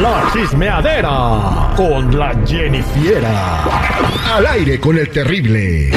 [0.00, 3.64] La chismeadera con la Jennifiera.
[4.34, 5.90] Al aire con el terrible.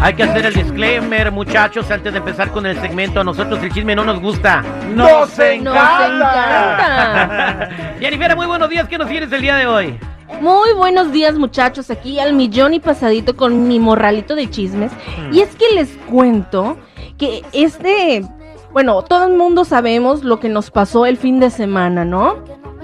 [0.00, 3.20] Hay que hacer el disclaimer, muchachos, antes de empezar con el segmento.
[3.20, 4.62] A nosotros el chisme no nos gusta.
[4.94, 6.06] ¡Nos Nos encanta!
[6.06, 7.68] encanta.
[8.00, 8.88] Jennifer, muy buenos días.
[8.88, 9.98] ¿Qué nos tienes el día de hoy?
[10.40, 14.90] Muy buenos días muchachos, aquí al millón y pasadito con mi morralito de chismes.
[15.32, 16.76] Y es que les cuento
[17.16, 18.24] que este,
[18.72, 22.36] bueno, todo el mundo sabemos lo que nos pasó el fin de semana, ¿no?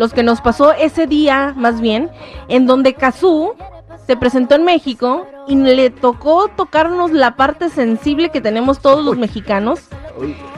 [0.02, 2.10] Los que nos pasó ese día, más bien,
[2.48, 3.54] en donde Kazú
[4.04, 9.16] se presentó en México y le tocó tocarnos la parte sensible que tenemos todos los
[9.16, 9.88] mexicanos,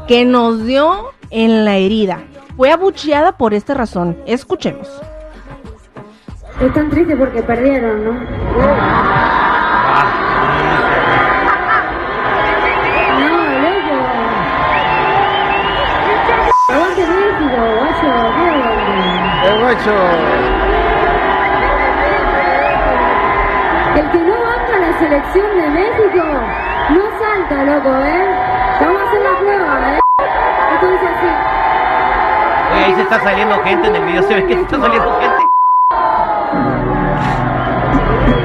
[0.09, 2.23] que nos dio en la herida.
[2.57, 4.17] Fue abucheada por esta razón.
[4.25, 4.89] Escuchemos.
[6.63, 8.13] Están tristes porque perdieron, ¿no?
[8.13, 8.21] No,
[13.61, 13.95] loco.
[16.71, 18.55] Aguante México, guacho, ¿qué
[19.75, 19.81] El
[24.13, 26.23] que no banca la selección de México
[26.91, 28.25] no salta, loco, ¿eh?
[28.81, 30.01] Vamos a hacer la prueba, ¿eh?
[30.75, 31.27] Esto dice así.
[32.73, 34.23] Oye, ahí se está saliendo gente en el video.
[34.23, 35.43] ¿Se ve que se está saliendo gente?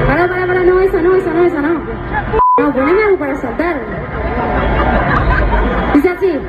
[0.08, 1.80] Pará, pará, pará, no, esa no, esa no, esa no.
[2.58, 3.76] No, poneme algo para saltar.
[5.94, 6.40] Dice así.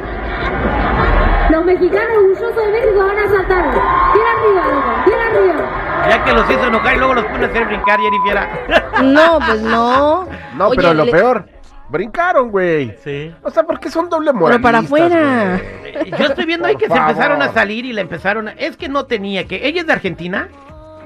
[1.52, 3.72] Los mexicanos orgullosos de México van a saltar.
[4.14, 6.08] Bien arriba, loco, bien arriba.
[6.10, 8.48] Ya que los hizo enojar y luego los pone a hacer brincar, Jennifer.
[9.04, 10.28] No, pues no.
[10.56, 11.46] No, Oye, pero lo le- peor,
[11.90, 12.96] brincaron, güey.
[13.04, 13.34] Sí.
[13.44, 14.58] O sea, porque son doble moral.
[14.58, 15.60] Pero para afuera.
[16.18, 18.52] Yo estoy viendo ahí que se empezaron a salir y la empezaron a...
[18.54, 19.66] Es que no tenía que...
[19.68, 20.48] ¿Ella es de Argentina?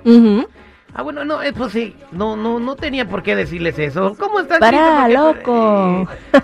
[0.03, 0.47] Ujú.
[0.97, 4.16] Ah, bueno, no, eh, pues sí, no, no, no tenía por qué decirles eso.
[4.17, 4.59] ¿Cómo están?
[4.61, 6.07] Para, loco.
[6.33, 6.38] eh,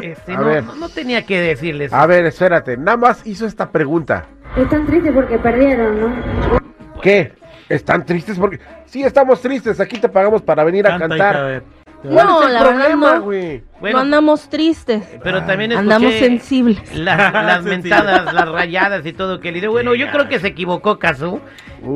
[0.00, 0.64] eh, este, A no, ver.
[0.64, 1.92] no, no tenía que decirles.
[1.92, 4.24] A ver, espérate, nada más hizo esta pregunta.
[4.56, 6.60] Están tristes porque perdieron, ¿no?
[7.02, 7.32] ¿Qué?
[7.68, 8.38] ¿Están tristes?
[8.38, 9.78] Porque sí, estamos tristes.
[9.78, 11.62] Aquí te pagamos para venir a cantar.
[12.02, 13.22] ¿Cuál No, es el la verdad problema, no.
[13.22, 13.62] güey?
[13.80, 15.04] Bueno, no andamos tristes.
[15.22, 16.96] pero también escuché Andamos sensibles.
[16.96, 19.70] las, las mentadas, las rayadas y todo que le dio.
[19.70, 20.98] Bueno, yo creo que se equivocó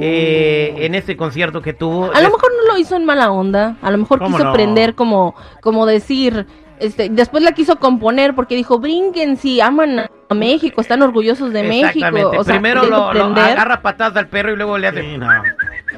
[0.01, 2.07] Eh, en este concierto que tuvo.
[2.13, 3.77] A lo mejor no lo hizo en mala onda.
[3.83, 4.53] A lo mejor ¿Cómo quiso no?
[4.53, 6.47] prender como, como decir.
[6.79, 11.63] Este, después la quiso componer porque dijo, brinquen si aman a México, están orgullosos de
[11.63, 11.87] México.
[11.89, 12.39] Exactamente.
[12.39, 15.03] O sea, Primero lo, lo agarra patadas al perro y luego le hace.
[15.03, 15.27] Sí, no.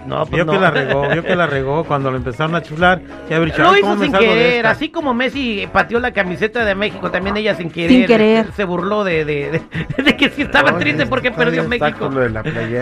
[0.06, 0.52] No, pues Vio no.
[0.52, 3.00] que la regó, vio que la regó cuando lo empezaron a chular.
[3.28, 4.70] Y haber dicho, Lo "Ay, hizo ¿cómo me sin querer, esta?".
[4.70, 7.90] así como Messi pateó la camiseta de México, también ella sin querer.
[7.90, 8.52] Sin querer.
[8.52, 9.50] Se burló de, de,
[9.96, 12.10] de- de que sí estaba Oye, triste porque perdió México.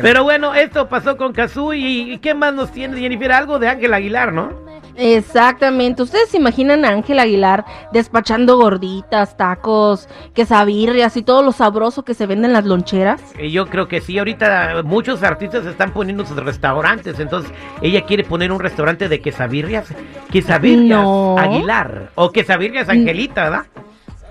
[0.02, 3.32] Pero bueno, esto pasó con Kazú y, y ¿qué más nos tiene Jennifer?
[3.32, 4.50] Algo de Ángel Aguilar, ¿no?
[4.96, 6.02] Exactamente.
[6.02, 12.14] ¿Ustedes se imaginan a Ángel Aguilar despachando gorditas, tacos, quesabirrias y todo lo sabroso que
[12.14, 13.20] se vende en las loncheras?
[13.38, 17.52] Yo creo que sí, ahorita muchos artistas están poniendo sus restaurantes, entonces
[17.82, 19.94] ella quiere poner un restaurante de quesabirrias,
[20.30, 21.36] quesabirrias No.
[21.38, 23.66] Aguilar, o quesabirrias Angelita, ¿verdad?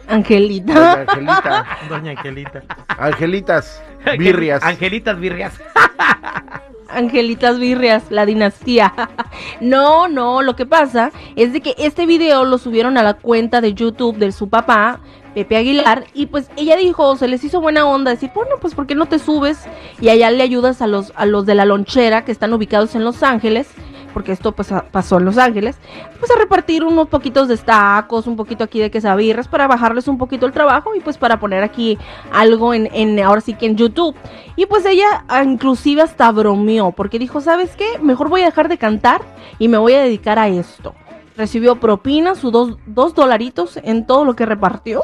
[0.07, 1.01] Doña Angelita.
[1.01, 1.65] Angelita.
[1.89, 2.63] Doña Angelita.
[2.87, 3.83] Angelitas.
[4.17, 4.63] Birrias.
[4.63, 5.59] Angelitas birrias.
[6.95, 8.93] Angelitas Birrias, la dinastía.
[9.61, 13.61] no, no, lo que pasa es de que este video lo subieron a la cuenta
[13.61, 14.99] de YouTube de su papá,
[15.33, 18.87] Pepe Aguilar, y pues ella dijo, se les hizo buena onda decir, bueno, pues ¿por
[18.87, 19.59] qué no te subes?
[19.99, 23.03] Y allá le ayudas a los, a los de la lonchera que están ubicados en
[23.03, 23.67] Los Ángeles,
[24.15, 25.75] porque esto pues, pasó en Los Ángeles,
[26.21, 30.17] pues a repartir unos poquitos de tacos, un poquito aquí de quesabirras para bajarles un
[30.17, 31.97] poquito el trabajo y pues para poner aquí
[32.31, 34.15] algo en, en ahora sí que en YouTube.
[34.55, 37.99] Y pues ella ah, inclusive hasta bromeó, porque dijo, ¿sabes qué?
[38.01, 39.19] Mejor voy a dejar de cantar
[39.59, 40.95] y me voy a dedicar a esto.
[41.35, 45.01] Recibió propina, sus dos, dos dolaritos en todo lo que repartió.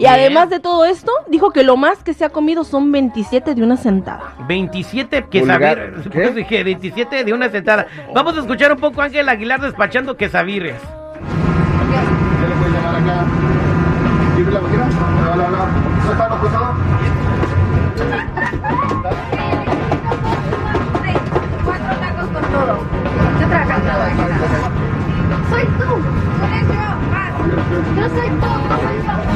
[0.00, 0.14] Y Bien.
[0.14, 3.62] además de todo esto, dijo que lo más que se ha comido son 27 de
[3.62, 4.32] una sentada.
[4.48, 5.28] 27 Vulgar.
[5.28, 6.02] quesabirrias.
[6.04, 6.20] ¿Qué?
[6.22, 7.86] Pues dije 27 de una sentada.
[8.14, 10.80] Vamos a escuchar un poco a Ángel Aguilar despachando quesabirrias.
[10.80, 13.26] ¿Qué le puede llamar acá?
[14.36, 14.60] ¿Tiene la.
[21.62, 22.78] Cuatro tacos con todo.
[23.38, 23.90] Yo trabajando
[25.50, 25.90] Soy tú.
[26.40, 26.86] Soy yo.
[27.10, 27.32] Más.
[27.96, 28.46] Yo soy tú.
[28.46, 29.29] No soy yo.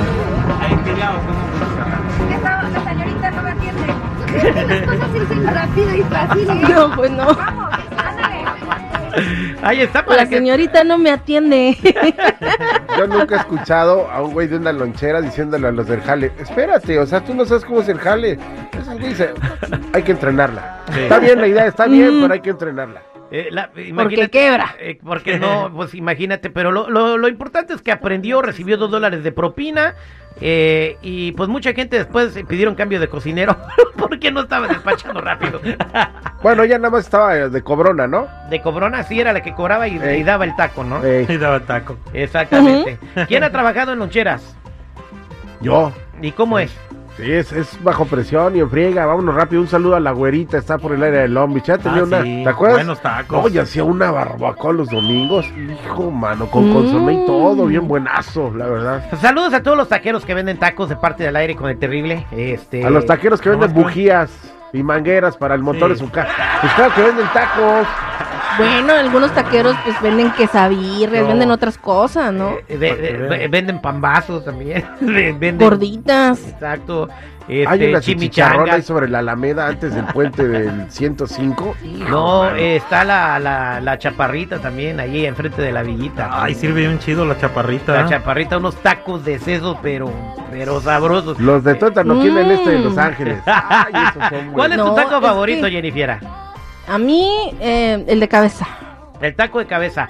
[2.35, 3.95] Esta, la señorita no me atiende.
[4.27, 6.51] ¿Crees que las cosas se dicen rápido y fácil?
[6.51, 6.63] eh?
[6.75, 7.27] No, pues no.
[7.35, 8.45] Vamos, ándale.
[9.63, 11.77] Ahí está para La que señorita no me atiende.
[12.99, 16.33] Yo nunca he escuchado a un güey de una lonchera diciéndole a los del jale,
[16.39, 18.39] espérate, o sea, tú no sabes cómo es el jale.
[18.99, 19.35] Güeyes, eh,
[19.93, 20.81] hay que entrenarla.
[20.93, 21.01] Sí.
[21.01, 22.23] Está bien la idea, está bien, Mm.
[22.23, 23.03] pero hay que entrenarla.
[23.31, 24.77] Eh, la- Porque quebra.
[24.79, 28.91] eh, porque no, pues imagínate, pero lo, lo- lo importante es que aprendió, recibió dos
[28.91, 29.95] dólares de propina
[30.41, 33.57] eh, y pues mucha gente después pidieron cambio de cocinero
[33.97, 35.61] porque no estaba despachando rápido.
[36.45, 38.29] Bueno, ella nada más estaba de cobrona, ¿no?
[38.51, 41.03] De cobrona sí era la que cobraba y, y daba el taco, ¿no?
[41.03, 41.97] Ey, Y daba taco.
[42.13, 42.99] Exactamente.
[43.29, 44.55] ¿Quién ha trabajado en loncheras?
[45.63, 45.91] yo.
[46.21, 46.77] ¿Y cómo es?
[47.17, 49.07] Sí, es, es bajo presión y en friega.
[49.07, 49.63] Vámonos rápido.
[49.63, 50.59] Un saludo a la güerita.
[50.59, 51.67] Está por el área de Long Beach.
[51.67, 52.23] Ya tenía Ah, una.
[52.23, 52.79] sí, ¿Te acuerdas?
[52.79, 53.45] buenos tacos.
[53.45, 55.47] Oye, hacía una barbacoa los domingos.
[55.85, 56.73] Hijo, mano, con Mm.
[56.73, 57.67] consomé y todo.
[57.67, 59.05] Bien buenazo, la verdad.
[59.21, 62.27] Saludos a todos los taqueros que venden tacos de parte del aire con el terrible.
[62.33, 64.31] Este, A los taqueros que venden bujías
[64.73, 66.33] y mangueras para el motor de su casa.
[66.63, 67.87] Pues claro que venden tacos.
[68.59, 71.29] Bueno, algunos taqueros pues venden quesabirres, No.
[71.29, 72.51] venden otras cosas, ¿no?
[72.69, 73.51] eh, ve- Para que ve- vean.
[73.51, 74.85] venden pambazos también.
[75.01, 76.39] venden, Gorditas.
[76.49, 77.09] Exacto.
[77.47, 78.75] Hay Este, una chicharrón chimichangas.
[78.75, 81.77] ahí sobre la Alameda antes del puente del 105.
[81.85, 86.31] Hijo, No, eh, está la, la, la chaparrita también, ahí enfrente de la villita.
[86.33, 87.93] Ay, sirve bien chido la chaparrita.
[87.93, 90.11] La chaparrita, unos tacos de seso, pero,
[90.51, 91.39] pero sabrosos.
[91.39, 92.99] Los de Tuétano, aquí en el este de Los Mm.
[93.01, 93.39] Ángeles.
[93.47, 96.19] Ay, esos son ¿Cuál es tu No, taco es favorito, que- Jennifer?
[96.87, 98.67] A mí, eh, el de cabeza.
[99.21, 100.09] El taco de cabeza.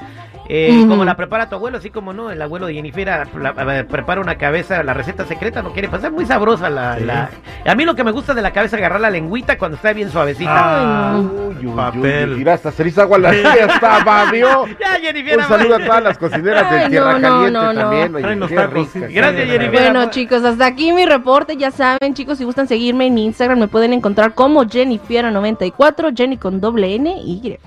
[0.48, 0.84] Eh.
[0.88, 3.06] Como la prepara tu abuelo, así como no, el abuelo de Jennifer
[3.40, 7.04] la- la- prepara una cabeza, la receta secreta, no quiere pasar, muy sabrosa la, Sí.
[7.04, 7.30] la-
[7.66, 9.92] A mí lo que me gusta de la cabeza es agarrar la lengüita cuando está
[9.94, 10.52] bien suavecita.
[11.14, 12.30] Ah, Uy, uy, papel.
[12.32, 14.66] uy, Mira, hasta se hizo agua la hasta babió.
[14.78, 15.38] Ya, Jennifer.
[15.38, 17.80] Un saludo a todas las cocineras Ay, de Tierra no, no, Caliente no, no.
[17.80, 18.14] también.
[18.46, 19.00] Oye, tacos, sí.
[19.00, 19.70] Gracias, Jennifer.
[19.70, 21.56] Bueno, chicos, hasta aquí mi reporte.
[21.56, 26.36] Ya saben, chicos, si gustan seguirme en mi Instagram, me pueden encontrar como Jennifiera94, Jenny
[26.36, 27.58] con doble N y Y.